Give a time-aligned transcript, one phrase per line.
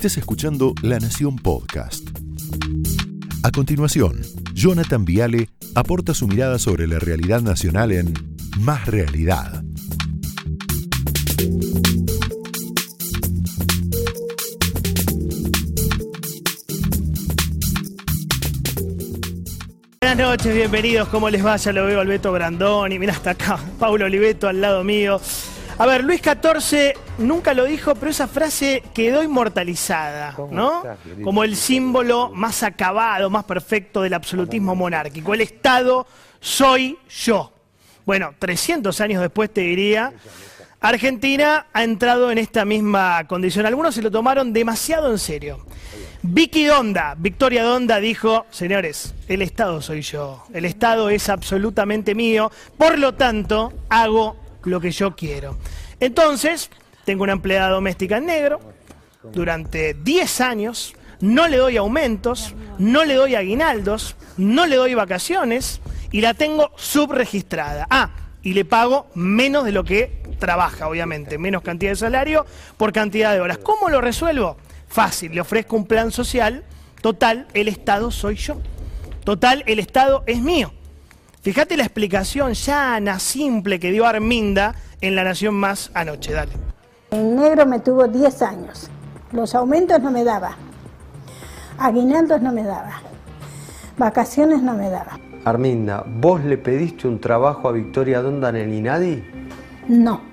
[0.00, 2.08] estés escuchando La Nación Podcast.
[3.42, 4.22] A continuación,
[4.54, 8.14] Jonathan Viale aporta su mirada sobre la realidad nacional en
[8.60, 9.62] Más Realidad.
[20.00, 21.10] Buenas noches, bienvenidos.
[21.10, 21.56] ¿Cómo les va?
[21.56, 22.98] Ya lo veo al Beto Brandoni.
[22.98, 25.20] Mira hasta acá, Paulo Oliveto al lado mío.
[25.80, 30.82] A ver, Luis XIV nunca lo dijo, pero esa frase quedó inmortalizada, ¿no?
[31.24, 35.32] Como el símbolo más acabado, más perfecto del absolutismo monárquico.
[35.32, 36.06] El Estado
[36.38, 37.54] soy yo.
[38.04, 40.12] Bueno, 300 años después te diría,
[40.82, 43.64] Argentina ha entrado en esta misma condición.
[43.64, 45.64] Algunos se lo tomaron demasiado en serio.
[46.20, 52.52] Vicky Donda, Victoria Donda dijo, señores, el Estado soy yo, el Estado es absolutamente mío,
[52.76, 55.56] por lo tanto hago lo que yo quiero.
[56.00, 56.70] Entonces,
[57.04, 58.60] tengo una empleada doméstica en negro
[59.22, 65.80] durante 10 años, no le doy aumentos, no le doy aguinaldos, no le doy vacaciones
[66.10, 67.86] y la tengo subregistrada.
[67.90, 68.10] Ah,
[68.42, 73.32] y le pago menos de lo que trabaja, obviamente, menos cantidad de salario por cantidad
[73.32, 73.58] de horas.
[73.58, 74.56] ¿Cómo lo resuelvo?
[74.88, 76.64] Fácil, le ofrezco un plan social.
[77.02, 78.60] Total, el Estado soy yo.
[79.24, 80.72] Total, el Estado es mío.
[81.42, 86.32] Fíjate la explicación llana, simple que dio Arminda en La Nación Más anoche.
[86.32, 86.52] Dale.
[87.10, 88.90] En negro me tuvo 10 años.
[89.32, 90.56] Los aumentos no me daba.
[91.78, 93.00] Aguinaldos no me daba.
[93.96, 95.18] Vacaciones no me daba.
[95.46, 99.24] Arminda, ¿vos le pediste un trabajo a Victoria Donda en el INADI?
[99.88, 100.29] No.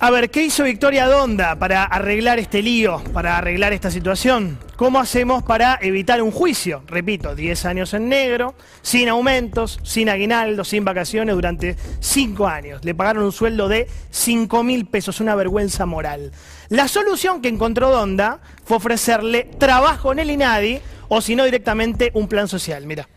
[0.00, 4.56] A ver, ¿qué hizo Victoria Donda para arreglar este lío, para arreglar esta situación?
[4.76, 6.84] ¿Cómo hacemos para evitar un juicio?
[6.86, 12.84] Repito, 10 años en negro, sin aumentos, sin aguinaldo, sin vacaciones durante 5 años.
[12.84, 16.30] Le pagaron un sueldo de 5 mil pesos, una vergüenza moral.
[16.68, 22.12] La solución que encontró Donda fue ofrecerle trabajo en el INADI o si no directamente
[22.14, 22.86] un plan social.
[22.86, 23.08] Mira.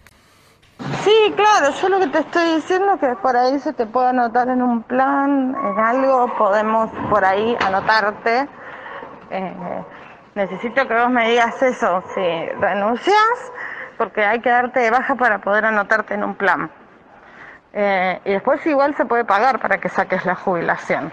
[1.03, 4.09] Sí, claro, yo lo que te estoy diciendo es que por ahí se te puede
[4.09, 8.47] anotar en un plan, en algo, podemos por ahí anotarte.
[9.29, 9.83] Eh,
[10.35, 13.51] necesito que vos me digas eso, si renuncias,
[13.97, 16.71] porque hay que darte de baja para poder anotarte en un plan.
[17.73, 21.11] Eh, y después igual se puede pagar para que saques la jubilación.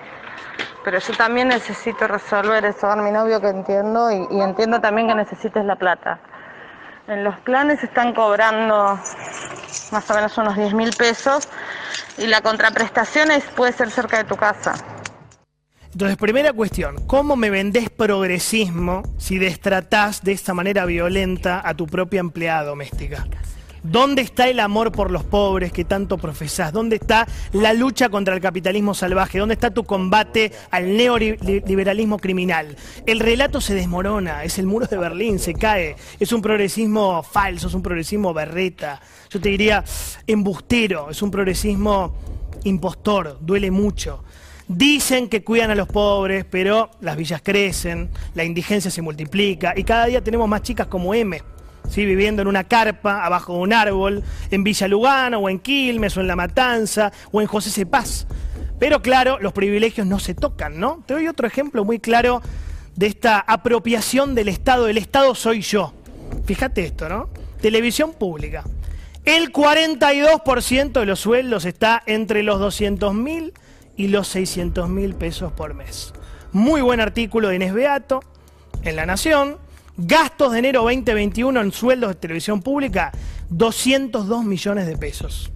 [0.82, 5.08] Pero yo también necesito resolver eso, a mi novio que entiendo y, y entiendo también
[5.08, 6.18] que necesites la plata.
[7.06, 8.98] En los planes están cobrando
[9.93, 11.49] más o menos unos 10 mil pesos
[12.16, 14.75] y la contraprestación es, puede ser cerca de tu casa.
[15.93, 21.87] Entonces, primera cuestión, ¿cómo me vendés progresismo si destratás de esta manera violenta a tu
[21.87, 23.27] propia empleada doméstica?
[23.83, 26.72] ¿Dónde está el amor por los pobres que tanto profesás?
[26.72, 29.39] ¿Dónde está la lucha contra el capitalismo salvaje?
[29.39, 32.77] ¿Dónde está tu combate al neoliberalismo criminal?
[33.06, 37.69] El relato se desmorona, es el muro de Berlín, se cae, es un progresismo falso,
[37.69, 39.00] es un progresismo berreta,
[39.31, 39.84] yo te diría
[40.27, 42.15] embustero, es un progresismo
[42.65, 44.25] impostor, duele mucho.
[44.66, 49.84] Dicen que cuidan a los pobres, pero las villas crecen, la indigencia se multiplica y
[49.84, 51.41] cada día tenemos más chicas como M
[51.97, 56.21] viviendo en una carpa, abajo de un árbol, en Villa Lugano, o en Quilmes, o
[56.21, 58.27] en La Matanza, o en José Cepaz.
[58.78, 61.03] Pero claro, los privilegios no se tocan, ¿no?
[61.06, 62.43] Te doy otro ejemplo muy claro
[62.94, 64.89] de esta apropiación del Estado.
[64.89, 65.93] El Estado soy yo.
[66.44, 67.28] Fíjate esto, ¿no?
[67.61, 68.65] Televisión pública.
[69.25, 73.53] El 42% de los sueldos está entre los 200 mil
[73.97, 76.12] y los 600 mil pesos por mes.
[76.53, 78.22] Muy buen artículo de Inés Beato
[78.83, 79.59] en La Nación
[80.00, 83.10] Gastos de enero 2021 en sueldos de televisión pública,
[83.48, 85.50] 202 millones de pesos.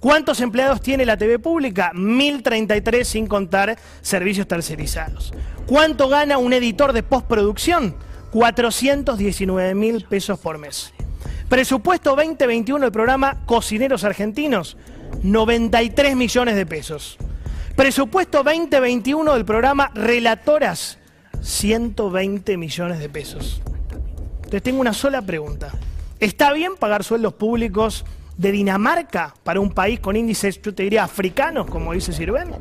[0.00, 1.90] ¿Cuántos empleados tiene la TV pública?
[1.94, 5.32] 1.033 sin contar servicios tercerizados.
[5.64, 7.96] ¿Cuánto gana un editor de postproducción?
[8.32, 10.92] 419 mil pesos por mes.
[11.48, 14.76] Presupuesto 2021 del programa Cocineros Argentinos,
[15.22, 17.16] 93 millones de pesos.
[17.76, 20.98] Presupuesto 2021 del programa Relatoras,
[21.44, 23.60] 120 millones de pesos.
[24.36, 25.70] Entonces tengo una sola pregunta.
[26.18, 28.04] ¿Está bien pagar sueldos públicos
[28.38, 32.54] de Dinamarca para un país con índices, yo te diría, africanos, como dice Sirven?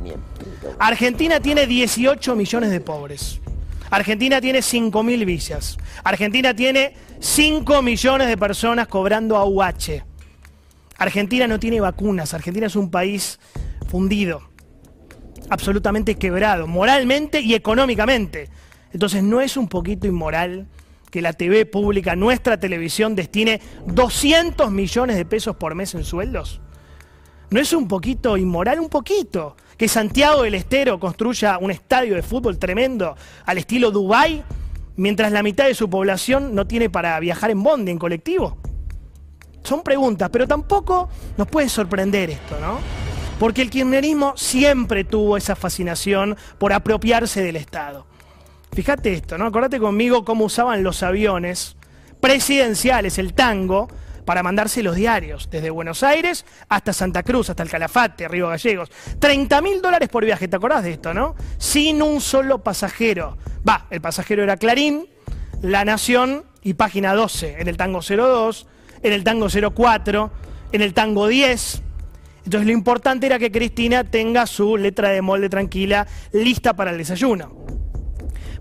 [0.79, 3.39] Argentina tiene 18 millones de pobres.
[3.89, 5.77] Argentina tiene 5.000 villas.
[6.03, 10.03] Argentina tiene 5 millones de personas cobrando AUH.
[10.97, 12.33] Argentina no tiene vacunas.
[12.33, 13.39] Argentina es un país
[13.87, 14.41] fundido,
[15.49, 18.49] absolutamente quebrado, moralmente y económicamente.
[18.93, 20.67] Entonces, ¿no es un poquito inmoral
[21.11, 26.61] que la TV pública, nuestra televisión, destine 200 millones de pesos por mes en sueldos?
[27.49, 28.79] ¿No es un poquito inmoral?
[28.79, 29.55] Un poquito.
[29.77, 34.43] Que Santiago del Estero construya un estadio de fútbol tremendo al estilo Dubai
[34.95, 38.57] mientras la mitad de su población no tiene para viajar en bondi, en colectivo?
[39.63, 42.79] Son preguntas, pero tampoco nos puede sorprender esto, ¿no?
[43.39, 48.05] Porque el kirchnerismo siempre tuvo esa fascinación por apropiarse del Estado.
[48.73, 49.45] Fíjate esto, ¿no?
[49.45, 51.77] Acordate conmigo cómo usaban los aviones
[52.19, 53.87] presidenciales, el tango,
[54.25, 58.89] para mandarse los diarios, desde Buenos Aires hasta Santa Cruz, hasta el Calafate, Río Gallegos.
[59.19, 61.35] 30 mil dólares por viaje, ¿te acordás de esto, no?
[61.57, 63.37] Sin un solo pasajero.
[63.67, 65.07] Va, el pasajero era Clarín,
[65.61, 68.67] La Nación y Página 12, en el tango 02,
[69.03, 70.31] en el tango 04,
[70.71, 71.81] en el tango 10.
[72.45, 76.97] Entonces lo importante era que Cristina tenga su letra de molde tranquila lista para el
[76.97, 77.82] desayuno.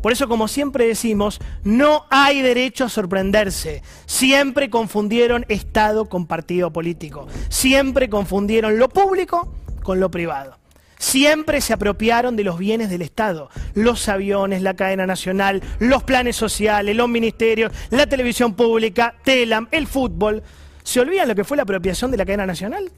[0.03, 3.83] Por eso, como siempre decimos, no hay derecho a sorprenderse.
[4.05, 7.29] Siempre confundieron Estado con partido político.
[7.49, 9.55] Siempre confundieron lo público
[9.85, 10.59] con lo privado.
[10.99, 16.37] Siempre se apropiaron de los bienes del Estado, los aviones, la cadena nacional, los planes
[16.37, 20.43] sociales, los ministerios, la televisión pública, Telam, el fútbol.
[20.85, 22.91] ¿Se olvidan lo que fue la apropiación de la cadena nacional?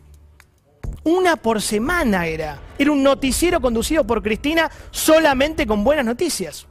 [1.03, 2.59] Una por semana era.
[2.79, 6.67] Era un noticiero conducido por Cristina solamente con buenas noticias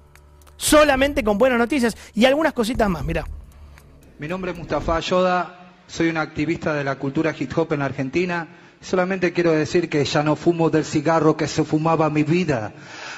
[0.58, 3.26] solamente con buenas noticias y algunas cositas más, mira.
[4.20, 8.48] Mi nombre es Mustafa Yoda, soy un activista de la cultura hip hop en Argentina.
[8.82, 12.74] Solamente quiero decir que ya no fumo del cigarro que se fumaba mi vida.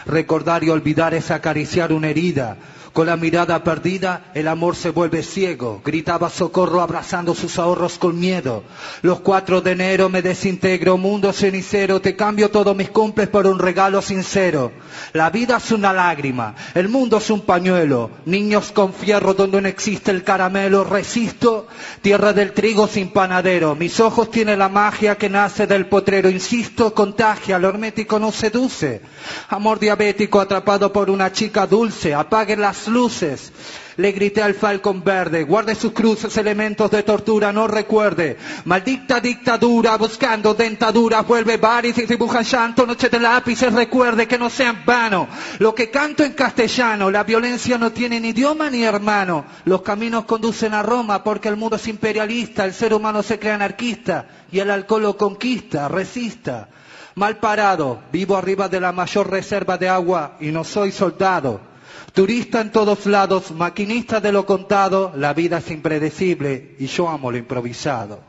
[0.06, 2.58] Recordar y olvidar es acariciar una herida.
[2.96, 5.82] Con la mirada perdida, el amor se vuelve ciego.
[5.84, 8.64] Gritaba socorro abrazando sus ahorros con miedo.
[9.02, 13.60] Los 4 de enero me desintegro, mundo cenicero, te cambio todos mis cumples por un
[13.60, 14.72] regalo sincero.
[15.12, 18.12] La vida es una lágrima, el mundo es un pañuelo.
[18.24, 21.68] Niños con fierro donde no existe el caramelo, resisto.
[22.02, 23.76] Tierra del trigo sin panadero.
[23.76, 26.30] Mis ojos tienen la magia que nace del potrero.
[26.30, 29.02] Insisto, contagia, lo hermético no seduce.
[29.50, 32.14] Amor diabético atrapado por una chica dulce.
[32.14, 33.52] Apague las luces.
[33.98, 38.38] Le grité al falcón verde, guarde sus cruces, elementos de tortura, no recuerde.
[38.66, 44.50] Maldita dictadura, buscando dentaduras, vuelve bares y dibuja llanto, noche de lápices, recuerde que no
[44.50, 45.30] sean vano.
[45.60, 49.46] Lo que canto en castellano, la violencia no tiene ni idioma ni hermano.
[49.64, 53.54] Los caminos conducen a Roma porque el mundo es imperialista, el ser humano se cree
[53.54, 56.68] anarquista y el alcohol lo conquista, resista.
[57.16, 61.75] Mal parado, vivo arriba de la mayor reserva de agua y no soy soldado.
[62.16, 67.30] Turista en todos lados, maquinista de lo contado, la vida es impredecible y yo amo
[67.30, 68.22] lo improvisado.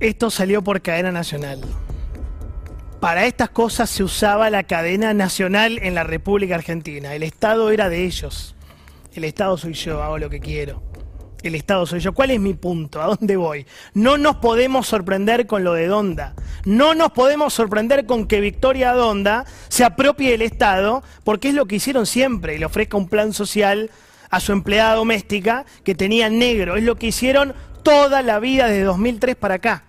[0.00, 1.62] Esto salió por cadena nacional.
[3.00, 7.14] Para estas cosas se usaba la cadena nacional en la República Argentina.
[7.14, 8.54] El Estado era de ellos.
[9.14, 10.87] El Estado soy yo, hago lo que quiero
[11.42, 12.12] el Estado soy yo.
[12.12, 13.00] ¿Cuál es mi punto?
[13.00, 13.66] ¿A dónde voy?
[13.94, 16.34] No nos podemos sorprender con lo de Donda.
[16.64, 21.66] No nos podemos sorprender con que Victoria Donda se apropie del Estado, porque es lo
[21.66, 23.90] que hicieron siempre y le ofrezca un plan social
[24.30, 26.76] a su empleada doméstica que tenía negro.
[26.76, 29.84] Es lo que hicieron toda la vida desde 2003 para acá.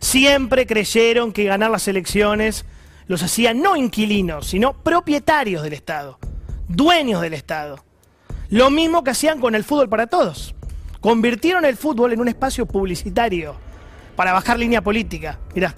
[0.00, 2.64] Siempre creyeron que ganar las elecciones
[3.06, 6.18] los hacían no inquilinos, sino propietarios del Estado,
[6.68, 7.84] dueños del Estado.
[8.48, 10.54] Lo mismo que hacían con el fútbol para todos.
[11.00, 13.56] Convirtieron el fútbol en un espacio publicitario
[14.14, 15.38] para bajar línea política.
[15.54, 15.72] Mirá.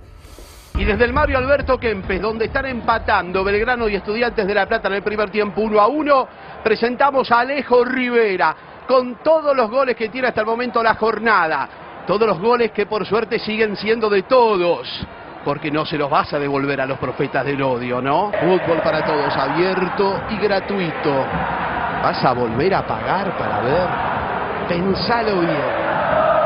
[0.74, 4.88] Y desde el Mario Alberto Kempes, donde están empatando Belgrano y Estudiantes de La Plata
[4.88, 6.28] en el primer tiempo 1 a 1,
[6.64, 8.56] presentamos a Alejo Rivera
[8.88, 11.68] con todos los goles que tiene hasta el momento la jornada.
[12.06, 14.88] Todos los goles que por suerte siguen siendo de todos.
[15.44, 18.32] Porque no se los vas a devolver a los profetas del odio, ¿no?
[18.32, 21.10] Fútbol para todos, abierto y gratuito.
[22.02, 24.11] ¿Vas a volver a pagar para ver
[24.68, 25.82] Pensalo bien.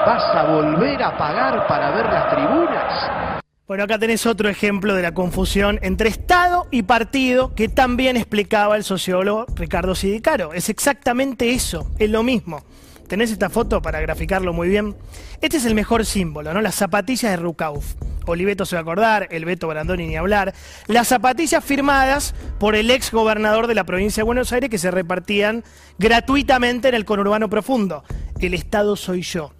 [0.06, 3.40] ¿Vas a volver a pagar para ver las tribunas?
[3.66, 8.76] Bueno, acá tenés otro ejemplo de la confusión entre Estado y partido que también explicaba
[8.76, 10.52] el sociólogo Ricardo Sidicaro.
[10.52, 12.62] Es exactamente eso, es lo mismo.
[13.08, 14.96] ¿Tenés esta foto para graficarlo muy bien?
[15.40, 16.60] Este es el mejor símbolo, ¿no?
[16.60, 17.94] Las zapatillas de Rukauf.
[18.26, 20.54] Oliveto se va a acordar, el Beto Brandoni ni hablar.
[20.86, 24.90] Las zapatillas firmadas por el ex gobernador de la provincia de Buenos Aires que se
[24.90, 25.64] repartían
[25.98, 28.04] gratuitamente en el conurbano profundo.
[28.38, 29.52] El Estado soy yo.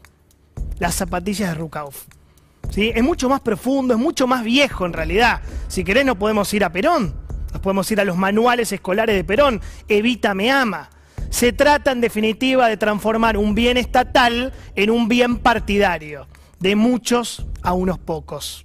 [0.78, 2.04] Las zapatillas de Rukauf.
[2.70, 2.92] ¿Sí?
[2.94, 5.40] Es mucho más profundo, es mucho más viejo en realidad.
[5.68, 7.14] Si querés, no podemos ir a Perón.
[7.52, 9.60] Nos podemos ir a los manuales escolares de Perón.
[9.88, 10.90] Evita me ama.
[11.30, 16.26] Se trata en definitiva de transformar un bien estatal en un bien partidario,
[16.60, 18.64] de muchos a unos pocos.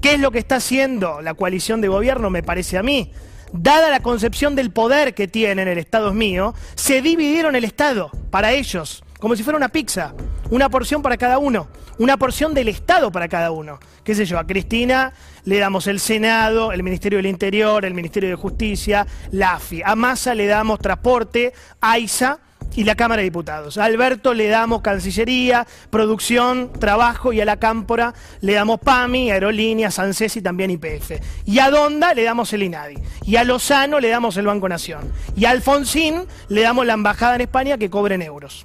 [0.00, 3.12] ¿Qué es lo que está haciendo la coalición de gobierno, me parece a mí?
[3.52, 8.10] Dada la concepción del poder que tienen, el Estado es mío, se dividieron el Estado
[8.30, 10.14] para ellos, como si fuera una pizza,
[10.50, 13.78] una porción para cada uno, una porción del Estado para cada uno.
[14.04, 14.38] ¿Qué sé yo?
[14.38, 15.12] A Cristina
[15.44, 19.82] le damos el Senado, el Ministerio del Interior, el Ministerio de Justicia, la AFI.
[19.84, 22.40] A Massa le damos transporte, AISA
[22.76, 23.78] y la Cámara de Diputados.
[23.78, 29.98] A Alberto le damos Cancillería, Producción, Trabajo y a la Cámpora le damos PAMI, Aerolíneas,
[29.98, 31.12] ANSES y también IPF.
[31.46, 32.96] Y a Donda le damos el INADI.
[33.24, 35.10] Y a Lozano le damos el Banco Nación.
[35.34, 38.64] Y a Alfonsín le damos la Embajada en España que cobre en euros.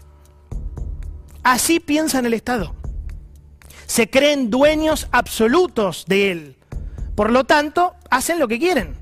[1.43, 2.75] Así piensa en el Estado.
[3.85, 6.57] Se creen dueños absolutos de él.
[7.15, 8.97] Por lo tanto, hacen lo que quieren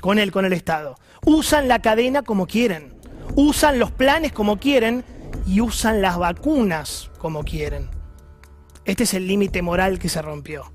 [0.00, 0.96] con él, con el Estado.
[1.24, 2.97] Usan la cadena como quieren
[3.40, 5.04] usan los planes como quieren
[5.46, 7.88] y usan las vacunas como quieren.
[8.84, 10.72] Este es el límite moral que se rompió.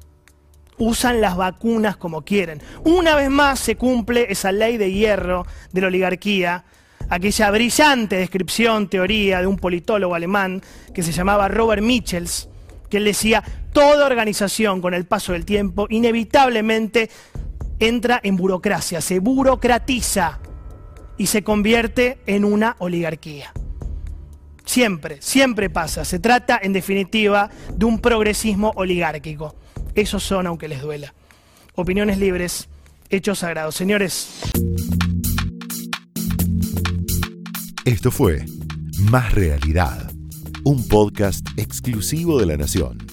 [0.77, 2.61] Usan las vacunas como quieren.
[2.85, 6.63] Una vez más se cumple esa ley de hierro de la oligarquía,
[7.09, 10.61] aquella brillante descripción, teoría de un politólogo alemán
[10.93, 12.47] que se llamaba Robert Michels,
[12.89, 13.43] que él decía,
[13.73, 17.09] toda organización con el paso del tiempo inevitablemente
[17.79, 20.39] entra en burocracia, se burocratiza
[21.17, 23.51] y se convierte en una oligarquía.
[24.65, 26.05] Siempre, siempre pasa.
[26.05, 29.55] Se trata, en definitiva, de un progresismo oligárquico.
[29.93, 31.13] Esos son, aunque les duela.
[31.75, 32.69] Opiniones libres,
[33.09, 33.75] hechos sagrados.
[33.75, 34.29] Señores.
[37.85, 38.45] Esto fue
[39.11, 40.09] Más Realidad,
[40.63, 43.12] un podcast exclusivo de La Nación.